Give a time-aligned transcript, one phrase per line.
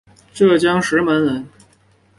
[0.33, 1.47] 浙江石门人。